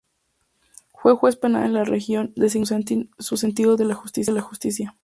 [0.95, 4.95] Fue juez penal en la región, designado por su sentido de la justicia.